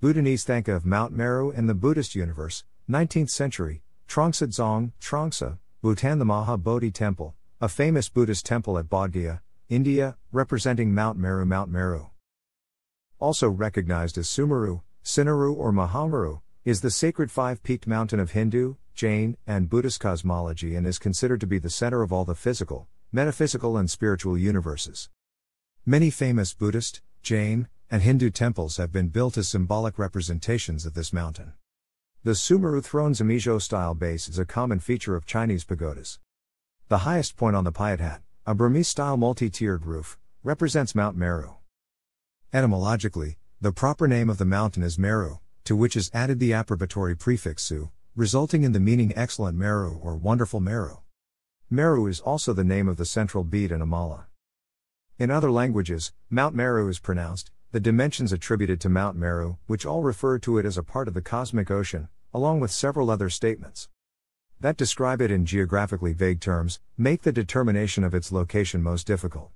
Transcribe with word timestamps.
Bhutanese 0.00 0.44
Thangka 0.44 0.76
of 0.76 0.86
Mount 0.86 1.12
Meru 1.12 1.50
in 1.50 1.66
the 1.66 1.74
Buddhist 1.74 2.14
universe, 2.14 2.62
19th 2.88 3.30
century, 3.30 3.82
Trongsa 4.08 4.46
Dzong, 4.46 4.92
Trongsa, 5.00 5.58
Bhutan 5.82 6.20
the 6.20 6.24
Maha 6.24 6.56
Bodhi 6.56 6.92
Temple, 6.92 7.34
a 7.60 7.68
famous 7.68 8.08
Buddhist 8.08 8.46
temple 8.46 8.78
at 8.78 8.88
Bodh 8.88 9.10
Gaya, 9.10 9.40
India, 9.68 10.16
representing 10.30 10.94
Mount 10.94 11.18
Meru 11.18 11.44
Mount 11.44 11.68
Meru. 11.68 12.10
Also 13.18 13.48
recognized 13.48 14.16
as 14.16 14.28
Sumeru, 14.28 14.82
Sineru 15.02 15.52
or 15.56 15.72
Mahameru, 15.72 16.42
is 16.64 16.80
the 16.80 16.92
sacred 16.92 17.32
five-peaked 17.32 17.88
mountain 17.88 18.20
of 18.20 18.30
Hindu, 18.30 18.76
Jain, 18.94 19.36
and 19.48 19.68
Buddhist 19.68 19.98
cosmology 19.98 20.76
and 20.76 20.86
is 20.86 21.00
considered 21.00 21.40
to 21.40 21.46
be 21.48 21.58
the 21.58 21.70
center 21.70 22.02
of 22.02 22.12
all 22.12 22.24
the 22.24 22.36
physical, 22.36 22.86
metaphysical 23.10 23.76
and 23.76 23.90
spiritual 23.90 24.38
universes. 24.38 25.10
Many 25.84 26.10
famous 26.10 26.54
Buddhist, 26.54 27.02
Jain, 27.20 27.66
and 27.90 28.02
Hindu 28.02 28.30
temples 28.30 28.76
have 28.76 28.92
been 28.92 29.08
built 29.08 29.38
as 29.38 29.48
symbolic 29.48 29.98
representations 29.98 30.84
of 30.84 30.94
this 30.94 31.12
mountain. 31.12 31.54
The 32.22 32.32
Sumeru 32.32 32.84
throne's 32.84 33.20
Amijo 33.20 33.60
style 33.62 33.94
base 33.94 34.28
is 34.28 34.38
a 34.38 34.44
common 34.44 34.78
feature 34.78 35.16
of 35.16 35.24
Chinese 35.24 35.64
pagodas. 35.64 36.18
The 36.88 36.98
highest 36.98 37.36
point 37.36 37.56
on 37.56 37.64
the 37.64 37.72
Payathat, 37.72 38.20
a 38.46 38.54
Burmese 38.54 38.88
style 38.88 39.16
multi 39.16 39.48
tiered 39.48 39.86
roof, 39.86 40.18
represents 40.42 40.94
Mount 40.94 41.16
Meru. 41.16 41.54
Etymologically, 42.52 43.38
the 43.60 43.72
proper 43.72 44.06
name 44.06 44.28
of 44.28 44.38
the 44.38 44.44
mountain 44.44 44.82
is 44.82 44.98
Meru, 44.98 45.38
to 45.64 45.74
which 45.74 45.96
is 45.96 46.10
added 46.12 46.38
the 46.38 46.50
approbatory 46.50 47.18
prefix 47.18 47.62
su, 47.62 47.90
resulting 48.14 48.64
in 48.64 48.72
the 48.72 48.80
meaning 48.80 49.12
excellent 49.16 49.56
Meru 49.56 49.98
or 49.98 50.16
wonderful 50.16 50.60
Meru. 50.60 50.98
Meru 51.70 52.06
is 52.06 52.20
also 52.20 52.52
the 52.52 52.64
name 52.64 52.88
of 52.88 52.96
the 52.96 53.04
central 53.04 53.44
bead 53.44 53.72
in 53.72 53.80
a 53.80 53.86
mala. 53.86 54.26
In 55.18 55.30
other 55.30 55.50
languages, 55.50 56.12
Mount 56.30 56.54
Meru 56.54 56.88
is 56.88 56.98
pronounced, 56.98 57.50
the 57.70 57.80
dimensions 57.80 58.32
attributed 58.32 58.80
to 58.80 58.88
Mount 58.88 59.16
Meru, 59.16 59.56
which 59.66 59.84
all 59.84 60.02
refer 60.02 60.38
to 60.38 60.56
it 60.58 60.64
as 60.64 60.78
a 60.78 60.82
part 60.82 61.06
of 61.06 61.14
the 61.14 61.20
cosmic 61.20 61.70
ocean, 61.70 62.08
along 62.32 62.60
with 62.60 62.70
several 62.70 63.10
other 63.10 63.28
statements 63.28 63.88
that 64.60 64.76
describe 64.76 65.20
it 65.20 65.30
in 65.30 65.46
geographically 65.46 66.12
vague 66.12 66.40
terms, 66.40 66.80
make 66.96 67.22
the 67.22 67.30
determination 67.30 68.02
of 68.02 68.12
its 68.12 68.32
location 68.32 68.82
most 68.82 69.06
difficult. 69.06 69.50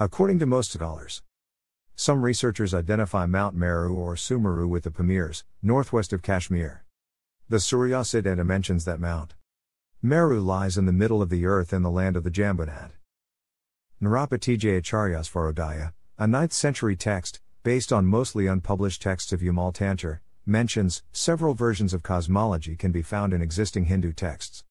According 0.00 0.38
to 0.38 0.46
most 0.46 0.72
scholars, 0.72 1.22
some 1.94 2.22
researchers 2.22 2.72
identify 2.72 3.26
Mount 3.26 3.54
Meru 3.54 3.94
or 3.94 4.14
Sumeru 4.14 4.66
with 4.66 4.84
the 4.84 4.90
Pamirs, 4.90 5.42
northwest 5.62 6.12
of 6.12 6.22
Kashmir. 6.22 6.84
The 7.48 7.60
Surya 7.60 8.04
Siddhanta 8.04 8.46
mentions 8.46 8.84
that 8.84 9.00
Mount 9.00 9.34
Meru 10.00 10.40
lies 10.40 10.78
in 10.78 10.86
the 10.86 10.92
middle 10.92 11.20
of 11.20 11.28
the 11.28 11.44
earth 11.44 11.72
in 11.72 11.82
the 11.82 11.90
land 11.90 12.16
of 12.16 12.24
the 12.24 12.30
Jambunad. 12.30 12.92
Narapati 14.00 14.56
Acharya's 14.78 15.28
Varodaya, 15.28 15.92
a 16.16 16.24
9th 16.24 16.52
century 16.52 16.96
text, 16.96 17.40
based 17.68 17.92
on 17.92 18.06
mostly 18.06 18.46
unpublished 18.46 19.02
texts 19.02 19.30
of 19.30 19.42
Yamal 19.42 19.74
Tantra, 19.74 20.20
mentions 20.46 21.02
several 21.12 21.52
versions 21.52 21.92
of 21.92 22.02
cosmology 22.02 22.74
can 22.74 22.90
be 22.90 23.02
found 23.02 23.34
in 23.34 23.42
existing 23.42 23.84
Hindu 23.84 24.14
texts. 24.14 24.64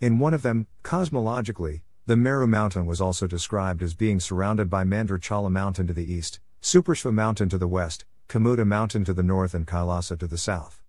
In 0.00 0.18
one 0.18 0.32
of 0.32 0.40
them, 0.40 0.68
cosmologically, 0.82 1.82
the 2.06 2.16
Meru 2.16 2.46
mountain 2.46 2.86
was 2.86 2.98
also 2.98 3.26
described 3.26 3.82
as 3.82 3.92
being 3.92 4.20
surrounded 4.20 4.70
by 4.70 4.84
Mandarachala 4.84 5.50
mountain 5.50 5.86
to 5.86 5.92
the 5.92 6.10
east, 6.10 6.40
Suparshva 6.62 7.12
mountain 7.12 7.50
to 7.50 7.58
the 7.58 7.68
west, 7.68 8.06
Kumuda 8.26 8.66
mountain 8.66 9.04
to 9.04 9.12
the 9.12 9.22
north, 9.22 9.52
and 9.52 9.66
Kailasa 9.66 10.18
to 10.18 10.26
the 10.26 10.38
south. 10.38 10.80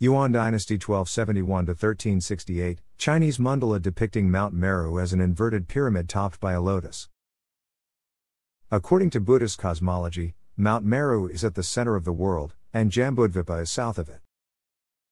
Yuan 0.00 0.32
Dynasty 0.32 0.74
1271 0.74 1.66
1368, 1.66 2.80
Chinese 2.98 3.38
mandala 3.38 3.80
depicting 3.80 4.28
Mount 4.28 4.54
Meru 4.54 4.98
as 4.98 5.12
an 5.12 5.20
inverted 5.20 5.68
pyramid 5.68 6.08
topped 6.08 6.40
by 6.40 6.52
a 6.52 6.60
lotus. 6.60 7.08
According 8.72 9.10
to 9.10 9.20
Buddhist 9.20 9.58
cosmology, 9.58 10.34
Mount 10.56 10.82
Meru 10.82 11.26
is 11.26 11.44
at 11.44 11.56
the 11.56 11.62
center 11.62 11.94
of 11.94 12.06
the 12.06 12.12
world, 12.12 12.54
and 12.72 12.90
Jambudvipa 12.90 13.60
is 13.60 13.70
south 13.70 13.98
of 13.98 14.08
it. 14.08 14.20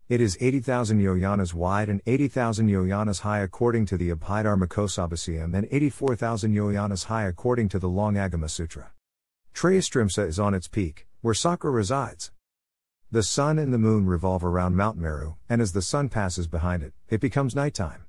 It 0.08 0.22
is 0.22 0.38
80,000 0.40 0.98
yojanas 0.98 1.52
wide 1.52 1.90
and 1.90 2.00
80,000 2.06 2.70
yojanas 2.70 3.20
high 3.20 3.40
according 3.40 3.84
to 3.84 3.98
the 3.98 4.12
Abhidharmakosabhasiyam 4.12 5.54
and 5.54 5.68
84,000 5.70 6.54
yojanas 6.54 7.04
high 7.04 7.26
according 7.26 7.68
to 7.68 7.78
the 7.78 7.86
Long 7.86 8.14
Agama 8.14 8.48
Sutra. 8.48 8.92
Trayastrimsa 9.52 10.26
is 10.26 10.40
on 10.40 10.54
its 10.54 10.66
peak, 10.66 11.06
where 11.20 11.34
Sakra 11.34 11.70
resides. 11.70 12.32
The 13.10 13.22
sun 13.22 13.58
and 13.58 13.74
the 13.74 13.78
moon 13.78 14.06
revolve 14.06 14.42
around 14.42 14.74
Mount 14.74 14.96
Meru, 14.96 15.34
and 15.50 15.60
as 15.60 15.72
the 15.72 15.82
sun 15.82 16.08
passes 16.08 16.46
behind 16.46 16.82
it, 16.82 16.94
it 17.10 17.20
becomes 17.20 17.54
nighttime. 17.54 18.06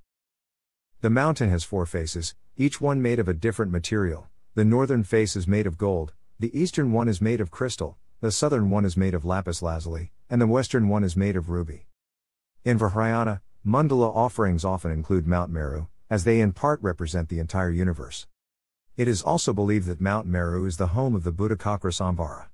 The 1.01 1.09
mountain 1.09 1.49
has 1.49 1.65
four 1.65 1.85
faces, 1.85 2.35
each 2.55 2.79
one 2.79 3.01
made 3.01 3.19
of 3.19 3.27
a 3.27 3.33
different 3.33 3.73
material. 3.73 4.29
The 4.53 4.65
northern 4.65 5.05
face 5.05 5.37
is 5.37 5.47
made 5.47 5.65
of 5.65 5.77
gold, 5.77 6.11
the 6.37 6.51
eastern 6.59 6.91
one 6.91 7.07
is 7.07 7.21
made 7.21 7.39
of 7.39 7.51
crystal, 7.51 7.97
the 8.19 8.33
southern 8.33 8.69
one 8.69 8.83
is 8.83 8.97
made 8.97 9.13
of 9.13 9.23
lapis 9.23 9.61
lazuli, 9.61 10.11
and 10.29 10.41
the 10.41 10.47
western 10.47 10.89
one 10.89 11.05
is 11.05 11.15
made 11.15 11.37
of 11.37 11.49
ruby. 11.49 11.87
In 12.65 12.77
Vajrayana, 12.77 13.39
mandala 13.65 14.13
offerings 14.13 14.65
often 14.65 14.91
include 14.91 15.25
Mount 15.25 15.51
Meru, 15.51 15.87
as 16.09 16.25
they 16.25 16.41
in 16.41 16.51
part 16.51 16.81
represent 16.83 17.29
the 17.29 17.39
entire 17.39 17.71
universe. 17.71 18.27
It 18.97 19.07
is 19.07 19.21
also 19.21 19.53
believed 19.53 19.87
that 19.87 20.01
Mount 20.01 20.27
Meru 20.27 20.65
is 20.65 20.75
the 20.75 20.87
home 20.87 21.15
of 21.15 21.23
the 21.23 21.31
Buddha 21.31 21.55
Cakrasamvara. 21.55 22.47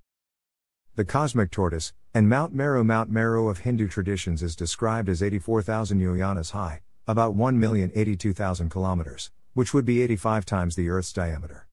The 0.94 1.03
cosmic 1.03 1.50
tortoise, 1.50 1.94
and 2.14 2.29
Mount 2.29 2.53
Meru 2.53 2.84
Mount 2.84 3.09
Meru 3.09 3.50
of 3.50 3.59
Hindu 3.59 3.88
traditions 3.88 4.44
is 4.44 4.56
described 4.56 5.09
as 5.09 5.24
84,000 5.24 6.00
yojanas 6.00 6.52
high, 6.52 6.81
about 7.08 7.35
1,082,000 7.35 8.69
kilometers, 8.69 9.31
which 9.56 9.74
would 9.74 9.85
be 9.85 10.03
85 10.03 10.46
times 10.46 10.75
the 10.75 10.90
Earth's 10.90 11.12
diameter. 11.12 11.68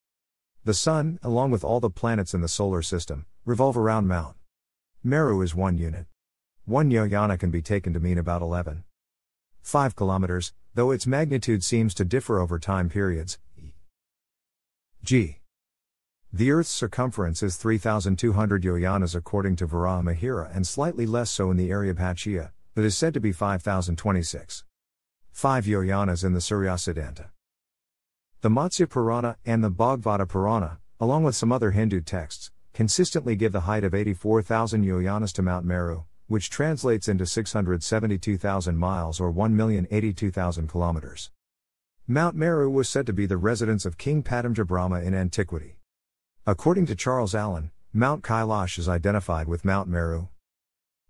The 0.66 0.72
Sun, 0.72 1.18
along 1.22 1.50
with 1.50 1.62
all 1.62 1.78
the 1.78 1.90
planets 1.90 2.32
in 2.32 2.40
the 2.40 2.48
solar 2.48 2.80
system, 2.80 3.26
revolve 3.44 3.76
around 3.76 4.08
Mount 4.08 4.34
Meru 5.02 5.42
is 5.42 5.54
one 5.54 5.76
unit. 5.76 6.06
One 6.64 6.90
yojana 6.90 7.38
can 7.38 7.50
be 7.50 7.60
taken 7.60 7.92
to 7.92 8.00
mean 8.00 8.16
about 8.16 8.40
11. 8.40 8.84
5 9.60 9.94
kilometers, 9.94 10.54
though 10.72 10.90
its 10.90 11.06
magnitude 11.06 11.62
seems 11.62 11.92
to 11.92 12.06
differ 12.06 12.40
over 12.40 12.58
time 12.58 12.88
periods. 12.88 13.38
G. 15.02 15.40
The 16.32 16.50
Earth's 16.50 16.70
circumference 16.70 17.42
is 17.42 17.58
3,200 17.58 18.62
yojanas 18.62 19.14
according 19.14 19.56
to 19.56 19.66
Varahamihira 19.66 20.56
and 20.56 20.66
slightly 20.66 21.04
less 21.04 21.30
so 21.30 21.50
in 21.50 21.58
the 21.58 21.68
Aryabhatiya, 21.68 22.52
but 22.74 22.84
is 22.84 22.96
said 22.96 23.12
to 23.12 23.20
be 23.20 23.32
5,026. 23.32 24.64
5 25.30 25.64
yojanas 25.66 26.24
in 26.24 26.32
the 26.32 26.40
Suryasiddhanta. 26.40 27.33
The 28.44 28.50
Matsya 28.50 28.90
Purana 28.90 29.38
and 29.46 29.64
the 29.64 29.70
Bhagavata 29.70 30.28
Purana, 30.28 30.76
along 31.00 31.24
with 31.24 31.34
some 31.34 31.50
other 31.50 31.70
Hindu 31.70 32.02
texts, 32.02 32.50
consistently 32.74 33.36
give 33.36 33.52
the 33.52 33.62
height 33.62 33.84
of 33.84 33.94
84,000 33.94 34.84
yojanas 34.84 35.32
to 35.32 35.40
Mount 35.40 35.64
Meru, 35.64 36.04
which 36.26 36.50
translates 36.50 37.08
into 37.08 37.24
672,000 37.24 38.76
miles 38.76 39.18
or 39.18 39.32
1,082,000 39.32 40.68
kilometers. 40.68 41.30
Mount 42.06 42.36
Meru 42.36 42.68
was 42.68 42.86
said 42.86 43.06
to 43.06 43.14
be 43.14 43.24
the 43.24 43.38
residence 43.38 43.86
of 43.86 43.96
King 43.96 44.22
Padamja 44.22 44.66
Brahma 44.66 45.00
in 45.00 45.14
antiquity. 45.14 45.78
According 46.46 46.84
to 46.88 46.94
Charles 46.94 47.34
Allen, 47.34 47.70
Mount 47.94 48.22
Kailash 48.22 48.78
is 48.78 48.90
identified 48.90 49.48
with 49.48 49.64
Mount 49.64 49.88
Meru. 49.88 50.28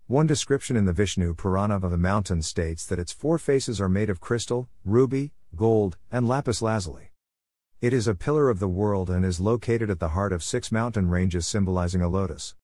One 0.07 0.25
description 0.25 0.77
in 0.77 0.85
the 0.85 0.93
Vishnu 0.93 1.33
Purana 1.33 1.75
of 1.75 1.91
the 1.91 1.97
mountain 1.97 2.41
states 2.41 2.85
that 2.85 2.97
its 2.97 3.11
four 3.11 3.37
faces 3.37 3.81
are 3.81 3.89
made 3.89 4.09
of 4.09 4.21
crystal, 4.21 4.69
ruby, 4.85 5.33
gold, 5.53 5.97
and 6.09 6.29
lapis 6.29 6.61
lazuli. 6.61 7.11
It 7.81 7.91
is 7.91 8.07
a 8.07 8.15
pillar 8.15 8.49
of 8.49 8.59
the 8.59 8.69
world 8.69 9.09
and 9.09 9.25
is 9.25 9.41
located 9.41 9.89
at 9.89 9.99
the 9.99 10.09
heart 10.09 10.31
of 10.31 10.41
six 10.41 10.71
mountain 10.71 11.09
ranges 11.09 11.45
symbolizing 11.45 12.01
a 12.01 12.07
lotus. 12.07 12.55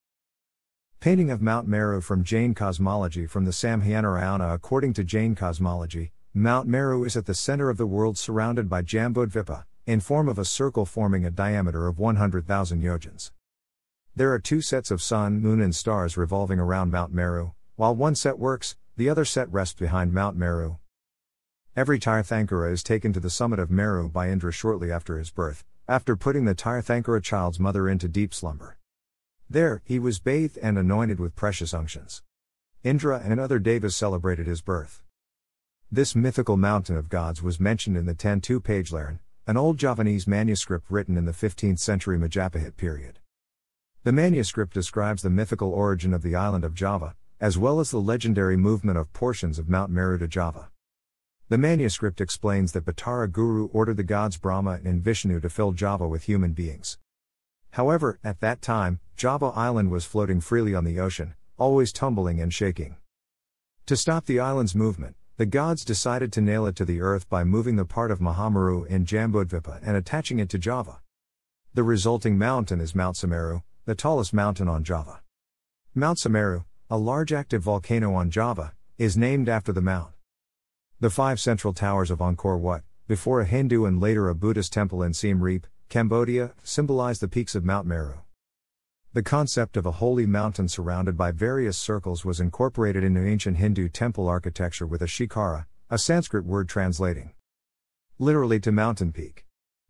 Painting 1.00 1.30
of 1.30 1.42
Mount 1.42 1.68
Meru 1.68 2.00
from 2.00 2.24
Jain 2.24 2.54
cosmology 2.54 3.26
from 3.26 3.44
the 3.44 3.50
Samhyanarayana 3.50 4.54
According 4.54 4.94
to 4.94 5.04
Jain 5.04 5.34
cosmology, 5.34 6.12
Mount 6.32 6.66
Meru 6.66 7.04
is 7.04 7.14
at 7.14 7.26
the 7.26 7.34
center 7.34 7.68
of 7.68 7.76
the 7.76 7.86
world 7.86 8.16
surrounded 8.16 8.70
by 8.70 8.80
Jambudvipa, 8.80 9.64
in 9.86 10.00
form 10.00 10.30
of 10.30 10.38
a 10.38 10.46
circle 10.46 10.86
forming 10.86 11.26
a 11.26 11.30
diameter 11.30 11.86
of 11.86 11.98
100,000 11.98 12.82
yojans. 12.82 13.32
There 14.16 14.32
are 14.32 14.38
two 14.38 14.62
sets 14.62 14.90
of 14.90 15.02
sun, 15.02 15.40
moon, 15.40 15.60
and 15.60 15.74
stars 15.74 16.16
revolving 16.16 16.58
around 16.58 16.90
Mount 16.90 17.12
Meru, 17.12 17.52
while 17.76 17.94
one 17.94 18.14
set 18.14 18.38
works, 18.38 18.76
the 18.96 19.10
other 19.10 19.26
set 19.26 19.52
rests 19.52 19.78
behind 19.78 20.14
Mount 20.14 20.38
Meru, 20.38 20.78
Every 21.74 21.98
Tirthankara 21.98 22.70
is 22.70 22.82
taken 22.82 23.14
to 23.14 23.20
the 23.20 23.30
summit 23.30 23.58
of 23.58 23.70
Meru 23.70 24.10
by 24.10 24.28
Indra 24.28 24.52
shortly 24.52 24.92
after 24.92 25.16
his 25.16 25.30
birth, 25.30 25.64
after 25.88 26.16
putting 26.16 26.44
the 26.44 26.54
Tirthankara 26.54 27.22
child's 27.22 27.58
mother 27.58 27.88
into 27.88 28.08
deep 28.08 28.34
slumber. 28.34 28.76
There, 29.48 29.80
he 29.86 29.98
was 29.98 30.18
bathed 30.18 30.58
and 30.58 30.76
anointed 30.76 31.18
with 31.18 31.34
precious 31.34 31.72
unctions. 31.72 32.22
Indra 32.84 33.22
and 33.24 33.40
other 33.40 33.58
devas 33.58 33.96
celebrated 33.96 34.46
his 34.46 34.60
birth. 34.60 35.02
This 35.90 36.14
mythical 36.14 36.58
mountain 36.58 36.98
of 36.98 37.08
gods 37.08 37.42
was 37.42 37.58
mentioned 37.58 37.96
in 37.96 38.04
the 38.04 38.12
Tantu 38.12 38.60
Pagelaran, 38.60 39.20
an 39.46 39.56
old 39.56 39.78
Javanese 39.78 40.26
manuscript 40.26 40.90
written 40.90 41.16
in 41.16 41.24
the 41.24 41.32
15th 41.32 41.78
century 41.78 42.18
Majapahit 42.18 42.76
period. 42.76 43.18
The 44.04 44.12
manuscript 44.12 44.74
describes 44.74 45.22
the 45.22 45.30
mythical 45.30 45.70
origin 45.72 46.12
of 46.12 46.20
the 46.20 46.36
island 46.36 46.64
of 46.64 46.74
Java, 46.74 47.14
as 47.40 47.56
well 47.56 47.80
as 47.80 47.90
the 47.90 47.98
legendary 47.98 48.58
movement 48.58 48.98
of 48.98 49.10
portions 49.14 49.58
of 49.58 49.70
Mount 49.70 49.90
Meru 49.90 50.18
to 50.18 50.28
Java. 50.28 50.68
The 51.52 51.58
manuscript 51.58 52.22
explains 52.22 52.72
that 52.72 52.86
Batara 52.86 53.30
Guru 53.30 53.66
ordered 53.74 53.98
the 53.98 54.02
gods 54.02 54.38
Brahma 54.38 54.80
and 54.86 55.04
Vishnu 55.04 55.38
to 55.40 55.50
fill 55.50 55.72
Java 55.72 56.08
with 56.08 56.22
human 56.22 56.54
beings. 56.54 56.96
However, 57.72 58.18
at 58.24 58.40
that 58.40 58.62
time, 58.62 59.00
Java 59.18 59.52
Island 59.54 59.90
was 59.90 60.06
floating 60.06 60.40
freely 60.40 60.74
on 60.74 60.84
the 60.84 60.98
ocean, 60.98 61.34
always 61.58 61.92
tumbling 61.92 62.40
and 62.40 62.54
shaking. 62.54 62.96
To 63.84 63.98
stop 63.98 64.24
the 64.24 64.40
island's 64.40 64.74
movement, 64.74 65.14
the 65.36 65.44
gods 65.44 65.84
decided 65.84 66.32
to 66.32 66.40
nail 66.40 66.64
it 66.64 66.74
to 66.76 66.86
the 66.86 67.02
earth 67.02 67.28
by 67.28 67.44
moving 67.44 67.76
the 67.76 67.84
part 67.84 68.10
of 68.10 68.18
Mahameru 68.18 68.86
in 68.86 69.04
Jambudvipa 69.04 69.78
and 69.82 69.94
attaching 69.94 70.38
it 70.38 70.48
to 70.48 70.58
Java. 70.58 71.02
The 71.74 71.82
resulting 71.82 72.38
mountain 72.38 72.80
is 72.80 72.94
Mount 72.94 73.16
Semeru, 73.16 73.62
the 73.84 73.94
tallest 73.94 74.32
mountain 74.32 74.68
on 74.68 74.84
Java. 74.84 75.20
Mount 75.94 76.16
Semeru, 76.16 76.64
a 76.88 76.96
large 76.96 77.30
active 77.30 77.60
volcano 77.60 78.14
on 78.14 78.30
Java, 78.30 78.72
is 78.96 79.18
named 79.18 79.50
after 79.50 79.70
the 79.70 79.82
mount. 79.82 80.14
The 81.02 81.10
five 81.10 81.40
central 81.40 81.72
towers 81.72 82.12
of 82.12 82.20
Angkor 82.20 82.60
Wat, 82.60 82.84
before 83.08 83.40
a 83.40 83.44
Hindu 83.44 83.86
and 83.86 84.00
later 84.00 84.28
a 84.28 84.36
Buddhist 84.36 84.72
temple 84.72 85.02
in 85.02 85.12
Siem 85.12 85.42
Reap, 85.42 85.66
Cambodia, 85.88 86.54
symbolize 86.62 87.18
the 87.18 87.26
peaks 87.26 87.56
of 87.56 87.64
Mount 87.64 87.88
Meru. 87.88 88.18
The 89.12 89.24
concept 89.24 89.76
of 89.76 89.84
a 89.84 89.98
holy 89.98 90.26
mountain 90.26 90.68
surrounded 90.68 91.16
by 91.16 91.32
various 91.32 91.76
circles 91.76 92.24
was 92.24 92.38
incorporated 92.38 93.02
into 93.02 93.26
ancient 93.26 93.56
Hindu 93.56 93.88
temple 93.88 94.28
architecture 94.28 94.86
with 94.86 95.02
a 95.02 95.08
shikhara, 95.08 95.66
a 95.90 95.98
Sanskrit 95.98 96.44
word 96.44 96.68
translating 96.68 97.32
literally 98.20 98.60
to 98.60 98.70
mountain 98.70 99.10
peak. 99.10 99.44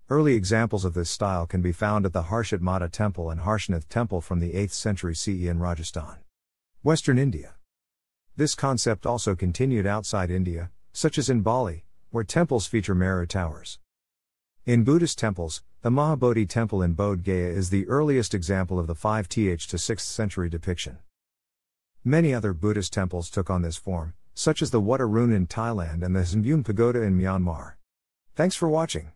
Early 0.08 0.32
examples 0.32 0.86
of 0.86 0.94
this 0.94 1.10
style 1.10 1.46
can 1.46 1.60
be 1.60 1.72
found 1.72 2.06
at 2.06 2.14
the 2.14 2.22
Harshat 2.22 2.62
Mata 2.62 2.88
Temple 2.88 3.28
and 3.28 3.42
Harshnath 3.42 3.86
Temple 3.86 4.22
from 4.22 4.40
the 4.40 4.54
8th 4.54 4.72
century 4.72 5.14
CE 5.14 5.44
in 5.44 5.58
Rajasthan, 5.58 6.20
Western 6.82 7.18
India. 7.18 7.56
This 8.34 8.54
concept 8.54 9.04
also 9.04 9.34
continued 9.34 9.86
outside 9.86 10.30
India, 10.30 10.70
such 10.92 11.18
as 11.18 11.30
in 11.30 11.40
Bali, 11.40 11.84
where 12.10 12.24
temples 12.24 12.66
feature 12.66 12.94
Meru 12.94 13.26
towers. 13.26 13.78
In 14.66 14.84
Buddhist 14.84 15.18
temples, 15.18 15.62
the 15.80 15.90
Mahabodhi 15.90 16.48
temple 16.48 16.82
in 16.82 16.94
Bodh 16.94 17.24
Gaya 17.24 17.48
is 17.48 17.70
the 17.70 17.88
earliest 17.88 18.34
example 18.34 18.78
of 18.78 18.86
the 18.86 18.94
5th 18.94 19.28
to 19.28 19.76
6th 19.76 20.00
century 20.00 20.48
depiction. 20.48 20.98
Many 22.04 22.34
other 22.34 22.52
Buddhist 22.52 22.92
temples 22.92 23.30
took 23.30 23.50
on 23.50 23.62
this 23.62 23.76
form, 23.76 24.14
such 24.34 24.62
as 24.62 24.70
the 24.70 24.80
Wat 24.80 25.00
Arun 25.00 25.32
in 25.32 25.46
Thailand 25.46 26.04
and 26.04 26.14
the 26.14 26.20
Hsinbyume 26.20 26.64
Pagoda 26.64 27.02
in 27.02 27.18
Myanmar. 27.18 27.74
Thanks 28.34 28.56
for 28.56 28.68
watching. 28.68 29.12